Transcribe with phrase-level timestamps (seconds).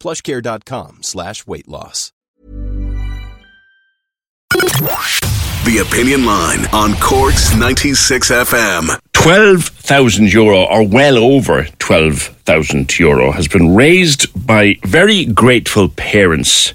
[0.00, 2.12] plushcare.com slash weight loss.
[4.50, 8.98] The Opinion Line on Cork's 96 FM.
[9.12, 16.72] 12,000 euro, or well over 12,000 euro, has been raised by very grateful parents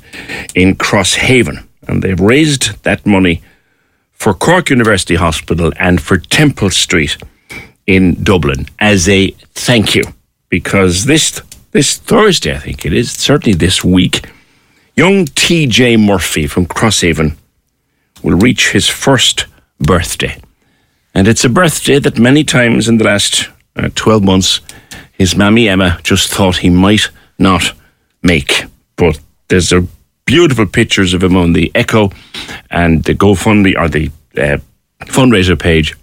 [0.54, 1.66] in Crosshaven.
[1.88, 3.42] And they've raised that money
[4.14, 7.18] for Cork University Hospital and for Temple Street
[7.88, 10.04] in Dublin as a thank you.
[10.50, 11.42] Because this,
[11.76, 14.30] this Thursday, I think it is, certainly this week,
[14.96, 17.36] young TJ Murphy from Crosshaven
[18.24, 20.42] will reach his first birthday.
[21.14, 24.62] And it's a birthday that many times in the last uh, 12 months,
[25.12, 27.74] his mammy Emma just thought he might not
[28.24, 28.64] make.
[28.96, 29.86] But there's a
[30.24, 32.10] beautiful pictures of him on the Echo
[32.72, 34.60] and the GoFundMe or the uh,
[35.08, 35.94] fundraiser page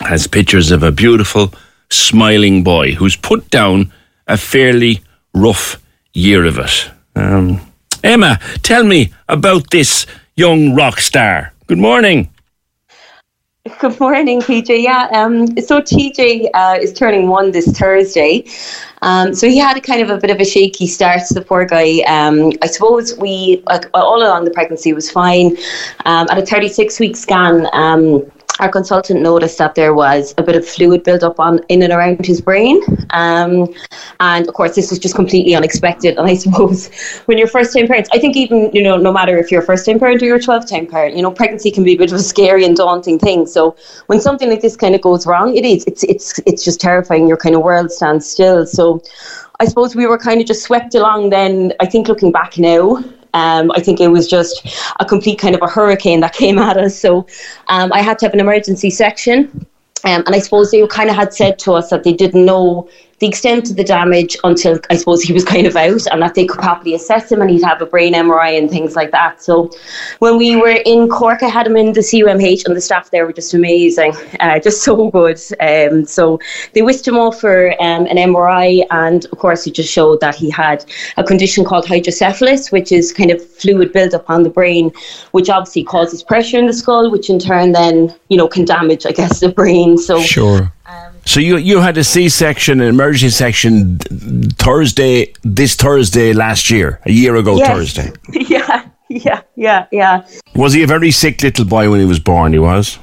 [0.00, 1.54] has pictures of a beautiful,
[1.88, 3.92] smiling boy who's put down
[4.28, 5.00] a fairly
[5.34, 5.80] rough
[6.12, 6.90] year of it.
[7.16, 7.60] Um,
[8.04, 11.52] Emma, tell me about this young rock star.
[11.66, 12.30] Good morning.
[13.80, 14.82] Good morning, PJ.
[14.82, 18.46] Yeah, um, so TJ uh, is turning one this Thursday.
[19.02, 21.20] Um, so he had a kind of a bit of a shaky start.
[21.30, 22.00] The poor guy.
[22.06, 25.56] Um, I suppose we like, all along the pregnancy was fine.
[26.06, 28.30] Um, at a 36 week scan um,
[28.60, 32.24] our consultant noticed that there was a bit of fluid buildup on in and around
[32.24, 32.80] his brain.
[33.10, 33.72] Um,
[34.20, 36.16] and of course, this was just completely unexpected.
[36.18, 36.88] And I suppose
[37.26, 39.64] when you're first time parents, I think even, you know, no matter if you're a
[39.64, 41.98] first time parent or you're a 12 time parent, you know, pregnancy can be a
[41.98, 43.46] bit of a scary and daunting thing.
[43.46, 43.76] So
[44.06, 47.28] when something like this kind of goes wrong, it is, it's, it's, it's just terrifying.
[47.28, 48.66] Your kind of world stands still.
[48.66, 49.02] So
[49.60, 51.72] I suppose we were kind of just swept along then.
[51.80, 53.02] I think looking back now,
[53.34, 54.66] um, I think it was just
[55.00, 56.98] a complete kind of a hurricane that came at us.
[56.98, 57.26] So
[57.68, 59.66] um, I had to have an emergency section.
[60.04, 62.88] Um, and I suppose they kind of had said to us that they didn't know
[63.18, 66.34] the extent of the damage until I suppose he was kind of out and that
[66.34, 69.42] they could properly assess him and he'd have a brain MRI and things like that.
[69.42, 69.70] So
[70.20, 73.26] when we were in Cork, I had him in the CUMH and the staff there
[73.26, 75.40] were just amazing, uh, just so good.
[75.60, 76.38] Um, so
[76.74, 80.34] they whisked him off for um, an MRI and of course he just showed that
[80.34, 80.84] he had
[81.16, 84.92] a condition called hydrocephalus, which is kind of fluid buildup on the brain,
[85.32, 89.06] which obviously causes pressure in the skull, which in turn then, you know, can damage,
[89.06, 89.98] I guess, the brain.
[89.98, 90.72] So Sure.
[91.28, 93.98] So you you had a C section, an emergency section
[94.56, 97.68] Thursday, this Thursday last year, a year ago Yes.
[97.68, 98.12] Thursday.
[98.48, 100.26] yeah, yeah, yeah, yeah.
[100.54, 102.54] Was he a very sick little boy when he was born?
[102.54, 102.98] He was.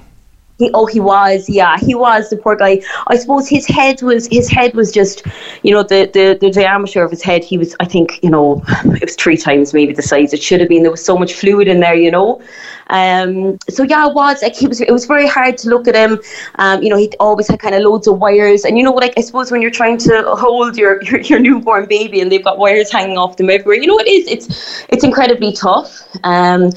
[0.57, 1.49] He, oh, he was.
[1.49, 2.29] Yeah, he was.
[2.29, 2.81] The poor guy.
[3.07, 4.27] I suppose his head was.
[4.27, 5.23] His head was just,
[5.63, 7.43] you know, the the the diameter of his head.
[7.43, 7.75] He was.
[7.81, 10.83] I think, you know, it was three times maybe the size it should have been.
[10.83, 12.41] There was so much fluid in there, you know.
[12.87, 13.57] Um.
[13.69, 14.79] So yeah, it was like he was.
[14.79, 16.19] It was very hard to look at him.
[16.55, 16.81] Um.
[16.81, 19.21] You know, he always had kind of loads of wires, and you know, like I
[19.21, 22.91] suppose when you're trying to hold your your, your newborn baby and they've got wires
[22.91, 24.27] hanging off them everywhere, you know, it is.
[24.27, 26.01] It's it's incredibly tough.
[26.23, 26.71] Um.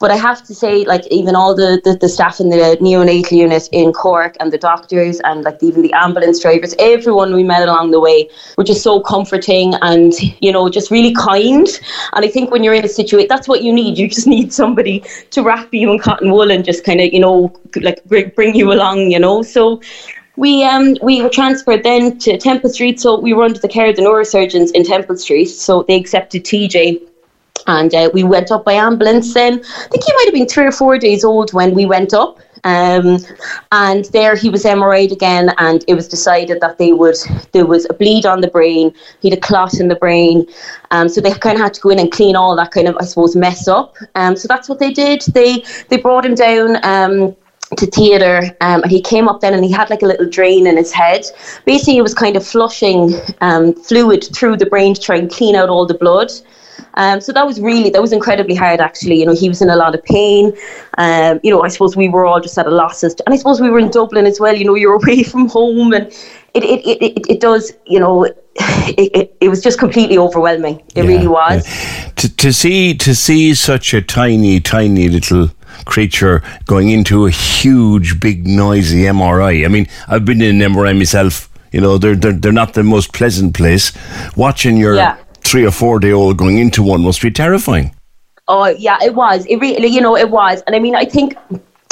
[0.00, 3.32] But I have to say, like even all the, the, the staff in the neonatal
[3.32, 7.68] unit in Cork and the doctors and like even the ambulance drivers, everyone we met
[7.68, 11.66] along the way were just so comforting and you know just really kind.
[12.12, 13.98] And I think when you're in a situation, that's what you need.
[13.98, 17.20] You just need somebody to wrap you in cotton wool and just kind of you
[17.20, 19.10] know like bring, bring you along.
[19.10, 19.80] You know, so.
[20.36, 23.90] We um we were transferred then to Temple Street, so we were under the care
[23.90, 25.46] of the neurosurgeons in Temple Street.
[25.46, 27.07] So they accepted TJ
[27.68, 29.54] and uh, we went up by ambulance then.
[29.54, 32.40] I think he might have been three or four days old when we went up.
[32.64, 33.18] Um,
[33.70, 37.16] and there he was MRI'd again, and it was decided that they would
[37.52, 40.44] there was a bleed on the brain, he had a clot in the brain,
[40.90, 42.96] um, so they kind of had to go in and clean all that kind of
[43.00, 43.96] I suppose mess up.
[44.16, 45.22] Um, so that's what they did.
[45.34, 46.84] They they brought him down.
[46.84, 47.36] Um,
[47.76, 50.66] to theatre um, and he came up then and he had like a little drain
[50.66, 51.26] in his head
[51.66, 53.12] basically it was kind of flushing
[53.42, 56.32] um, fluid through the brain to try and clean out all the blood
[56.98, 58.80] Um, so that was really that was incredibly hard.
[58.80, 60.52] Actually, you know, he was in a lot of pain.
[60.98, 63.60] Um, you know, I suppose we were all just at a loss, and I suppose
[63.60, 64.54] we were in Dublin as well.
[64.54, 66.06] You know, you're away from home, and
[66.54, 67.72] it it it, it, it does.
[67.86, 70.82] You know, it, it, it was just completely overwhelming.
[70.96, 71.64] It Yeah, really was.
[71.66, 72.10] yeah.
[72.16, 75.50] To, to see to see such a tiny, tiny little
[75.84, 79.64] creature going into a huge, big, noisy MRI.
[79.64, 81.48] I mean, I've been in an MRI myself.
[81.70, 83.92] You know, they're they're, they're not the most pleasant place.
[84.36, 85.16] Watching your Yeah.
[85.48, 87.94] Three or four day old going into one must be terrifying.
[88.48, 89.46] Oh yeah, it was.
[89.46, 90.62] It really, you know, it was.
[90.66, 91.36] And I mean, I think,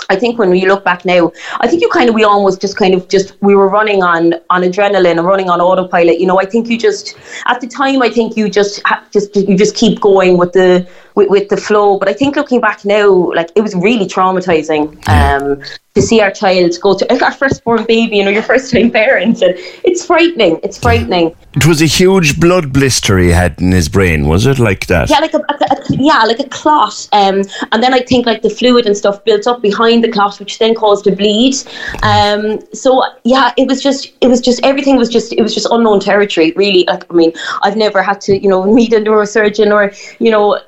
[0.09, 2.77] I think when we look back now, I think you kind of, we almost just
[2.77, 6.21] kind of just, we were running on on adrenaline and running on autopilot.
[6.21, 7.17] You know, I think you just
[7.47, 10.87] at the time, I think you just just you just keep going with the
[11.17, 11.99] with, with the flow.
[11.99, 14.87] But I think looking back now, like it was really traumatizing.
[15.09, 15.63] Um,
[15.97, 19.41] to see our child go to our firstborn baby, you know, your first time parents,
[19.41, 20.61] and it's frightening.
[20.63, 21.35] It's frightening.
[21.55, 25.09] It was a huge blood blister he had in his brain, was it like that?
[25.09, 27.09] Yeah, like a, a, a yeah, like a clot.
[27.13, 30.39] Um, and then I think like the fluid and stuff built up behind the clot,
[30.39, 31.55] which then caused a bleed.
[32.03, 35.67] Um, so yeah, it was just, it was just everything was just, it was just
[35.71, 36.53] unknown territory.
[36.57, 40.31] Really, like I mean, I've never had to, you know, meet a neurosurgeon or you
[40.31, 40.61] know,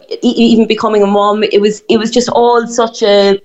[0.45, 1.43] even becoming a mom.
[1.43, 3.41] It was, it was just all such a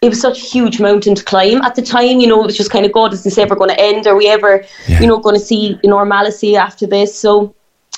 [0.00, 2.20] it was such a huge mountain to climb at the time.
[2.20, 4.06] You know, it was just kind of, God, is this ever going to end?
[4.06, 5.00] Are we ever, Yeah.
[5.00, 7.18] you know, going to see normalcy after this?
[7.18, 7.52] So,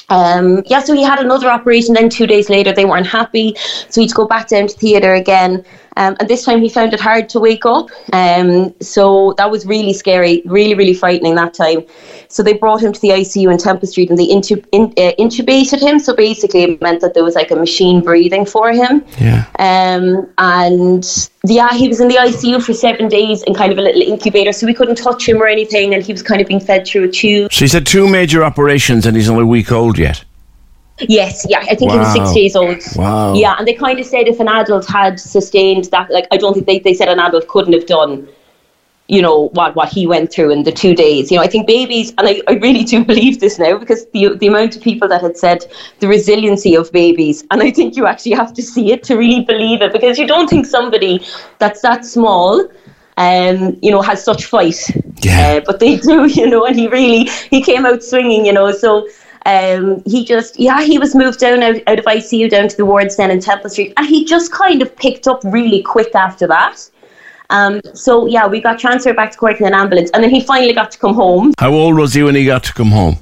[0.09, 1.95] um, yeah, so he had another operation.
[1.95, 3.55] Then two days later, they weren't happy,
[3.91, 5.63] so he had to go back down to theatre again.
[6.01, 7.91] Um, and this time, he found it hard to wake up.
[8.15, 11.85] Um, so that was really scary, really, really frightening that time.
[12.29, 15.13] So they brought him to the ICU in Temple Street, and they intu- in, uh,
[15.19, 15.99] intubated him.
[15.99, 19.05] So basically, it meant that there was like a machine breathing for him.
[19.19, 19.45] Yeah.
[19.59, 23.83] Um, and yeah, he was in the ICU for seven days in kind of a
[23.83, 26.61] little incubator, so we couldn't touch him or anything, and he was kind of being
[26.61, 27.53] fed through a tube.
[27.53, 30.25] So he's had two major operations and he's only a week old yet.
[31.09, 32.79] Yes, yeah, I think he was six days old.
[32.97, 33.35] Wow.
[33.35, 36.55] Yeah, and they kind of said if an adult had sustained that, like, I don't
[36.55, 38.29] think they, they said an adult couldn't have done,
[39.09, 41.31] you know, what, what he went through in the two days.
[41.31, 44.37] You know, I think babies, and I, I really do believe this now because the,
[44.37, 45.65] the amount of people that had said
[46.01, 49.45] the resiliency of babies, and I think you actually have to see it to really
[49.45, 51.25] believe it because you don't think somebody
[51.59, 52.69] that's that small.
[53.17, 54.81] Um, you know, has such fight,
[55.23, 55.59] Yeah.
[55.59, 58.73] Uh, but they do, you know, and he really he came out swinging, you know.
[58.73, 59.07] So
[59.47, 62.85] um, he just, yeah, he was moved down out, out of ICU down to the
[62.85, 66.47] wards then in Temple Street, and he just kind of picked up really quick after
[66.47, 66.91] that.
[67.49, 70.41] Um, so yeah, we got transferred back to Cork in an ambulance, and then he
[70.41, 71.53] finally got to come home.
[71.59, 73.17] How old was he when he got to come home?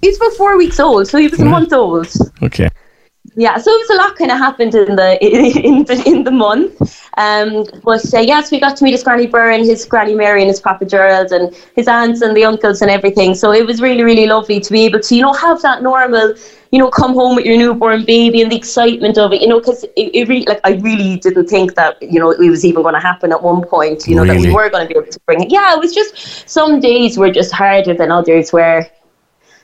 [0.00, 2.08] He was about four weeks old, so he was a month old.
[2.42, 2.68] Okay.
[3.38, 5.16] Yeah, so it was a lot kind of happened in the
[5.64, 6.74] in the in the month.
[7.16, 10.48] Um, but uh, yes, we got to meet his granny Byrne, his granny Mary, and
[10.48, 13.36] his Papa Gerald, and his aunts and the uncles and everything.
[13.36, 16.34] So it was really really lovely to be able to you know have that normal.
[16.72, 19.40] You know, come home with your newborn baby and the excitement of it.
[19.40, 22.50] You know, because it, it really, like, I really didn't think that you know it
[22.50, 24.08] was even going to happen at one point.
[24.08, 25.52] You know, that we were going to be able to bring it.
[25.52, 28.52] Yeah, it was just some days were just harder than others.
[28.52, 28.90] Where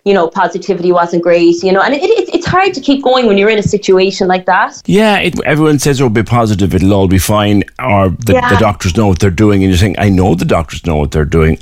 [0.05, 3.27] you know, positivity wasn't great, you know, and it, it, it's hard to keep going
[3.27, 4.81] when you're in a situation like that.
[4.87, 7.65] Yeah, it, everyone says, it'll be positive, it'll all be fine.
[7.79, 8.49] Or the, Yeah.
[8.49, 9.63] the doctors know what they're doing.
[9.63, 11.59] And you're saying, I know the doctors know what they're doing.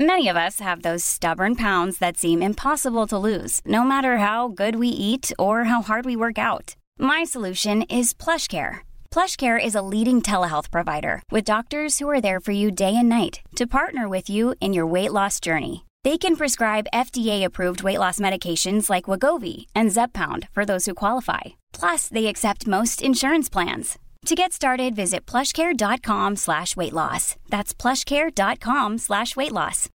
[0.00, 4.48] Many of us have those stubborn pounds that seem impossible to lose, no matter how
[4.48, 6.74] good we eat or how hard we work out.
[6.98, 8.78] My solution is PlushCare.
[9.14, 13.08] PlushCare is a leading telehealth provider with doctors who are there for you day and
[13.08, 15.84] night to partner with you in your weight loss journey.
[16.04, 21.40] They can prescribe FDA-approved weight loss medications like Wegovy and Zepbound for those who qualify.
[21.72, 23.98] Plus, they accept most insurance plans.
[24.26, 27.36] To get started, visit plushcare.com slash weight loss.
[27.48, 29.88] That's plushcare.com slash weight loss.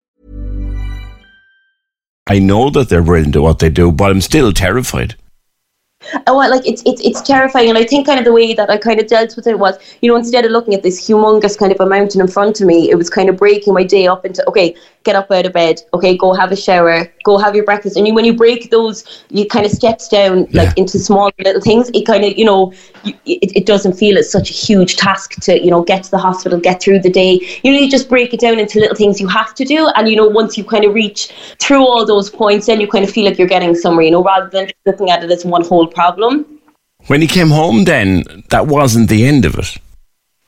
[2.28, 5.16] I know that they're brilliant at what they do, but I'm still terrified.
[6.26, 8.70] Oh, well, like it's it's it's terrifying, and I think kind of the way that
[8.70, 11.58] I kind of dealt with it was, you know, instead of looking at this humongous
[11.58, 14.06] kind of a mountain in front of me, it was kind of breaking my day
[14.06, 17.54] up into okay, get up out of bed, okay, go have a shower, go have
[17.54, 20.98] your breakfast, and you, when you break those, you kind of steps down like into
[20.98, 21.90] small little things.
[21.94, 22.72] It kind of, you know,
[23.04, 26.10] you, it, it doesn't feel it's such a huge task to you know get to
[26.10, 27.40] the hospital, get through the day.
[27.62, 30.08] You know, you just break it down into little things you have to do, and
[30.08, 33.10] you know, once you kind of reach through all those points, then you kind of
[33.10, 35.86] feel like you're getting somewhere, you know, rather than looking at it as one whole
[35.86, 36.44] problem.
[37.06, 39.78] When he came home, then, that wasn't the end of it.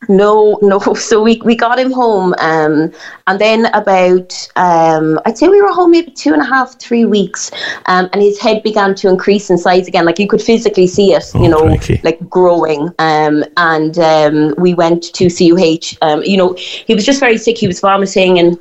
[0.09, 0.79] No, no.
[0.95, 2.93] So we, we got him home, um,
[3.27, 7.05] and then about um, I'd say we were home maybe two and a half, three
[7.05, 7.51] weeks,
[7.87, 10.05] um, and his head began to increase in size again.
[10.05, 12.01] Like you could physically see it, Oh, you know, crikey.
[12.05, 12.89] like growing.
[12.99, 15.97] Um, and um, we went to CUH.
[16.03, 17.59] Um, you know, he was just very sick.
[17.59, 18.57] He was vomiting and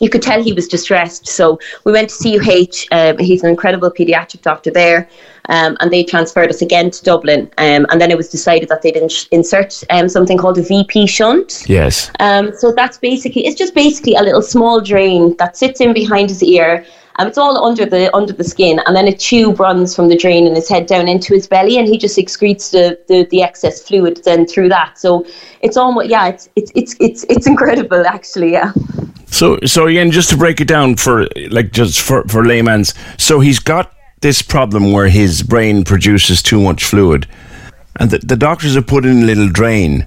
[0.00, 1.28] you could tell he was distressed.
[1.28, 2.86] So we went to CUH.
[2.90, 5.08] Um, he's an incredible paediatric doctor there.
[5.48, 7.50] Um, and they transferred us again to Dublin.
[7.58, 11.06] Um, and then it was decided that they'd ins- insert um, something called a VP
[11.06, 11.64] shunt.
[11.68, 12.10] Yes.
[12.20, 16.28] Um, so that's basically, it's just basically a little small drain that sits in behind
[16.28, 16.84] his ear.
[17.26, 20.46] It's all under the under the skin, and then a tube runs from the drain
[20.46, 23.82] in his head down into his belly, and he just excretes the, the, the excess
[23.82, 24.98] fluid then through that.
[24.98, 25.26] So
[25.60, 28.52] it's almost yeah, it's it's it's it's it's incredible actually.
[28.52, 28.72] Yeah.
[29.26, 33.40] So, so again, just to break it down for like just for for layman's, so
[33.40, 37.26] he's got this problem where his brain produces too much fluid,
[37.98, 40.06] and the, the doctors have put in a little drain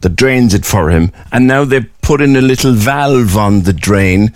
[0.00, 3.72] that drains it for him, and now they've put in a little valve on the
[3.72, 4.32] drain.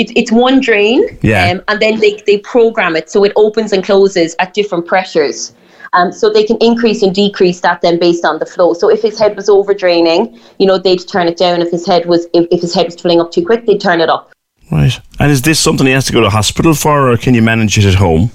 [0.00, 1.50] It, it's one drain, Yeah.
[1.50, 5.52] um, and then they, they program it so it opens and closes at different pressures.
[5.94, 8.74] Um, so they can increase and decrease that then based on the flow.
[8.74, 11.62] So if his head was over draining, you know, they'd turn it down.
[11.62, 14.00] If his head was if, if his head was filling up too quick, they'd turn
[14.00, 14.32] it up.
[14.70, 15.00] Right.
[15.18, 17.78] And is this something he has to go to hospital for, or can you manage
[17.78, 18.30] it at home?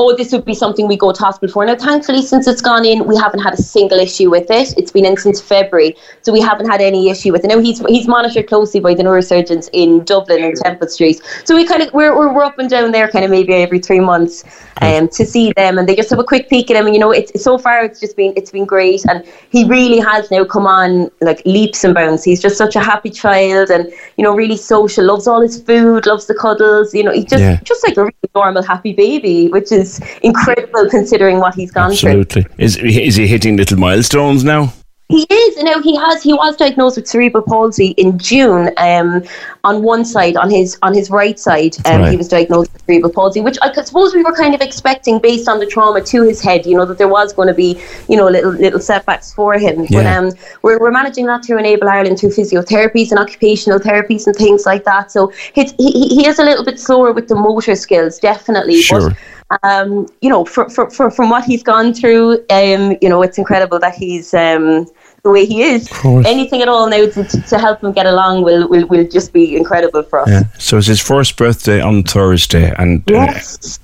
[0.00, 1.66] Oh, this would be something we go to hospital for.
[1.66, 4.72] Now, thankfully, since it's gone in, we haven't had a single issue with it.
[4.78, 7.48] It's been in since February, so we haven't had any issue with it.
[7.48, 11.20] Now, he's he's monitored closely by the neurosurgeons in Dublin and Temple Street.
[11.44, 13.80] So we kind of we're, we're, we're up and down there, kind of maybe every
[13.80, 14.44] three months,
[14.82, 16.86] um, to see them, and they just have a quick peek at him.
[16.86, 19.98] And you know, it's so far it's just been it's been great, and he really
[19.98, 22.22] has now come on like leaps and bounds.
[22.22, 26.06] He's just such a happy child, and you know, really social, loves all his food,
[26.06, 26.94] loves the cuddles.
[26.94, 27.58] You know, he's just Yeah.
[27.64, 29.87] just like a really normal, happy baby, which is
[30.22, 32.20] incredible considering what he's gone through.
[32.20, 32.46] Absolutely.
[32.66, 34.72] Is is he hitting little milestones now?
[35.10, 36.22] He is, you know, he has.
[36.22, 38.70] He was diagnosed with cerebral palsy in June.
[38.76, 39.22] Um,
[39.64, 42.10] on one side, on his on his right side, um, Right.
[42.10, 45.48] he was diagnosed with cerebral palsy, which I suppose we were kind of expecting based
[45.48, 46.66] on the trauma to his head.
[46.66, 47.80] You know that there was going to be,
[48.10, 49.76] you know, little little setbacks for him.
[49.96, 50.18] But Yeah.
[50.18, 50.26] um,
[50.64, 54.84] we're we're managing that through Enable Ireland through physiotherapies and occupational therapies and things like
[54.84, 55.10] that.
[55.10, 58.82] So he he he is a little bit slower with the motor skills, definitely.
[58.82, 59.08] Sure.
[59.08, 59.16] But
[59.62, 63.38] um, you know, for, for, for, from what he's gone through, um, you know, it's
[63.38, 64.86] incredible that he's um,
[65.22, 65.90] the way he is.
[66.04, 69.56] Anything at all now to, to, help him get along will, will, will just be
[69.56, 70.28] incredible for us.
[70.28, 70.42] Yeah.
[70.58, 73.80] So it's his first birthday on Thursday, and uh, Yes.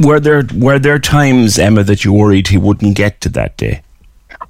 [0.00, 3.82] were there were there times, Emma, that you worried he wouldn't get to that day?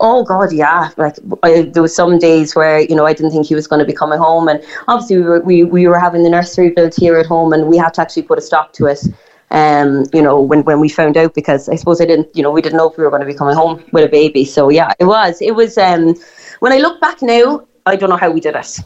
[0.00, 0.90] Oh God, yeah.
[0.96, 3.80] Like I, there was some days where you know I didn't think he was going
[3.80, 6.94] to be coming home, and obviously we were we, we were having the nursery built
[6.94, 9.02] here at home, and we had to actually put a stop to it.
[9.50, 12.50] Um, you know, when when we found out, because I suppose I didn't, you know,
[12.50, 14.44] we didn't know if we were going to be coming home with a baby.
[14.44, 15.40] So yeah, it was.
[15.40, 15.78] It was.
[15.78, 16.14] Um,
[16.60, 18.78] when I look back now, I don't know how we did it.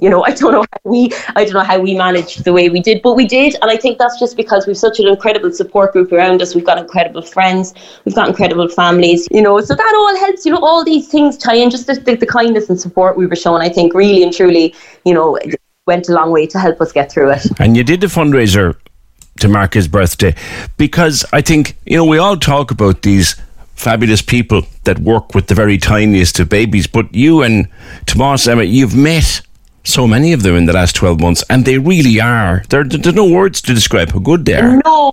[0.00, 2.68] You know, I don't know how we, I don't know how we managed the way
[2.68, 5.52] we did, but we did, and I think that's just because we've such an incredible
[5.52, 6.54] support group around us.
[6.54, 7.72] We've got incredible friends,
[8.04, 9.60] we've got incredible families, you know.
[9.60, 10.44] So that all helps.
[10.44, 11.70] You know, all these things tie in.
[11.70, 14.74] Just the, the, the kindness and support we were shown, I think, really and truly,
[15.04, 15.38] you know,
[15.86, 17.46] went a long way to help us get through it.
[17.58, 18.76] And you did the fundraiser
[19.40, 20.34] to mark his birthday
[20.76, 23.34] because I think, you know, we all talk about these
[23.74, 27.68] fabulous people that work with the very tiniest of babies, but you and
[28.06, 29.40] Tomas, Emma, you've met
[29.84, 32.62] so many of them in the last 12 months, and they really are.
[32.68, 34.80] There, there's no words to describe how good they are.
[34.84, 35.12] No,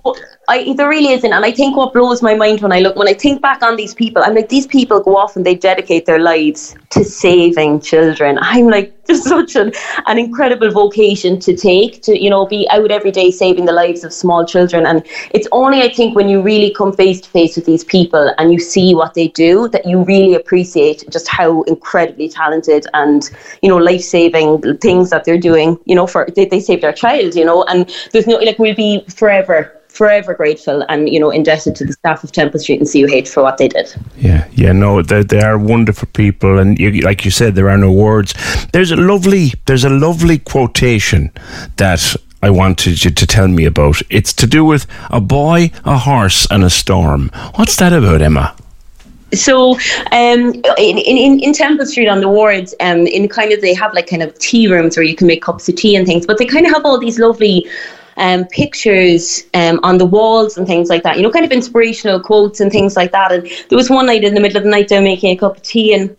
[0.50, 1.32] I, there really isn't.
[1.32, 3.76] And I think what blows my mind when I look, when I think back on
[3.76, 7.80] these people, I'm like, these people go off and they dedicate their lives to saving
[7.82, 8.36] children.
[8.42, 9.72] I'm like, just such an,
[10.08, 14.02] an incredible vocation to take to, you know, be out every day saving the lives
[14.02, 14.86] of small children.
[14.86, 18.34] And it's only, I think, when you really come face to face with these people
[18.38, 23.30] and you see what they do that you really appreciate just how incredibly talented and,
[23.62, 26.92] you know, life saving things that they're doing, you know, for they, they saved our
[26.92, 31.30] child, you know, and there's no, like, we'll be forever forever grateful and you know
[31.30, 33.94] indebted to the staff of Temple Street and CUH for what they did.
[34.16, 37.78] Yeah, yeah, no, they, they are wonderful people, and you, like you said, there are
[37.78, 38.34] no words.
[38.72, 41.32] There's a lovely, there's a lovely quotation
[41.76, 44.00] that I wanted you to tell me about.
[44.08, 47.30] It's to do with a boy, a horse, and a storm.
[47.56, 48.54] What's that about, Emma?
[49.32, 49.74] So
[50.10, 53.94] um, in, in, in Temple Street on the wards, um, in kind of they have
[53.94, 56.38] like kind of tea rooms where you can make cups of tea and things, but
[56.38, 57.68] they kind of have all these lovely
[58.20, 61.16] um, pictures um, on the walls and things like that.
[61.16, 63.32] You know, kind of inspirational quotes and things like that.
[63.32, 65.36] And there was one night in the middle of the night, they were making a
[65.36, 66.16] cup of tea and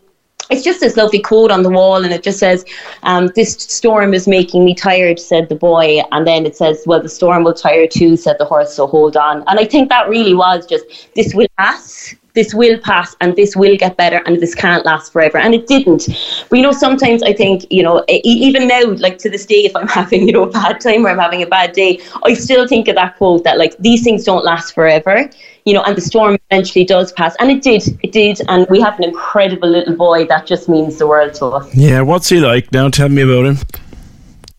[0.52, 2.66] it's just this lovely quote on the wall, and it just says,
[3.04, 7.02] um, "This storm is making me tired," said the boy, and then it says, "Well,
[7.02, 8.74] the storm will tire too," said the horse.
[8.74, 9.46] So hold on.
[9.48, 13.56] And I think that really was just, "This will pass." This will pass and this
[13.56, 15.38] will get better and this can't last forever.
[15.38, 16.08] And it didn't.
[16.50, 19.76] But you know, sometimes I think, you know, even now, like to this day, if
[19.76, 22.68] I'm having, you know, a bad time or I'm having a bad day, I still
[22.68, 25.30] think of that quote that like these things don't last forever
[25.66, 27.36] you know, and the storm eventually does pass.
[27.40, 28.42] And it did, it did.
[28.48, 31.76] And we have an incredible little boy that just means the world to us.
[31.76, 32.90] Yeah, what's he like now?
[32.90, 33.58] Tell me about him.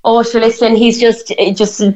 [0.04, 0.40] Oh, sure.
[0.40, 1.92] Listen, he's just, eh, just, eh,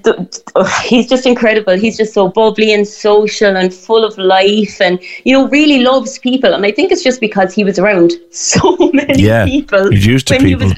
[0.54, 1.76] oh, he's just incredible.
[1.76, 6.18] He's just so bubbly and social and full of life, and you know, really loves
[6.18, 6.54] people.
[6.54, 10.28] And I think it's just because he was around so many yeah, people he's used
[10.28, 10.72] to people.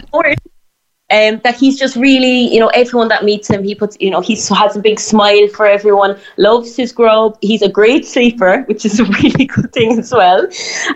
[1.11, 4.21] Um, that he's just really, you know, everyone that meets him, he puts, you know,
[4.21, 7.39] he has a big smile for everyone, loves his grub.
[7.41, 10.47] He's a great sleeper, which is a really good thing as well.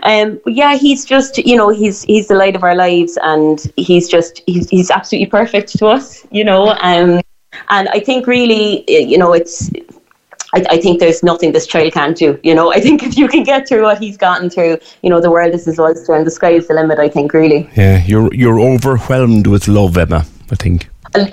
[0.03, 4.07] Um, yeah, he's just, you know, he's he's the light of our lives, and he's
[4.07, 6.77] just he's he's absolutely perfect to us, you know.
[6.81, 7.21] Um,
[7.69, 9.71] and I think really, you know, it's
[10.53, 12.39] I, I, think there's nothing this child can't do.
[12.43, 15.19] You know, I think if you can get through what he's gotten through, you know,
[15.19, 16.99] the world is his oyster and the sky is the limit.
[16.99, 17.69] I think really.
[17.75, 20.25] Yeah, you're you're overwhelmed with love, Emma.
[20.51, 20.89] I think.
[21.15, 21.27] Um,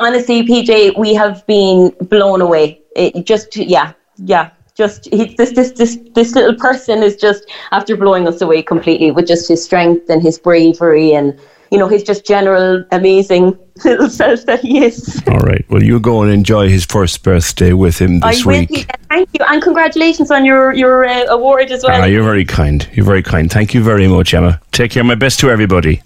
[0.00, 2.80] honestly, PJ, we have been blown away.
[2.96, 4.50] It just yeah, yeah.
[4.74, 9.10] Just he, this this this this little person is just after blowing us away completely
[9.10, 11.38] with just his strength and his bravery and
[11.70, 15.22] you know, his just general amazing little self that he is.
[15.28, 15.64] All right.
[15.68, 18.70] Well, you go and enjoy his first birthday with him this I week.
[18.70, 22.02] Will, yeah, thank you, and congratulations on your your uh, award as well.
[22.02, 22.88] Ah, you're very kind.
[22.92, 23.50] You're very kind.
[23.50, 24.60] Thank you very much, Emma.
[24.72, 25.04] Take care.
[25.04, 26.02] My best to everybody.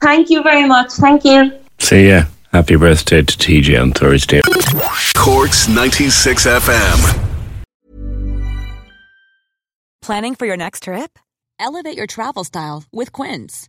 [0.00, 0.92] Thank you very much.
[0.92, 1.52] Thank you.
[1.78, 2.24] See ya.
[2.52, 4.40] Happy birthday to TJ on Thursday.
[5.14, 7.24] Corks 96 FM.
[10.00, 11.18] Planning for your next trip?
[11.60, 13.68] Elevate your travel style with Quince.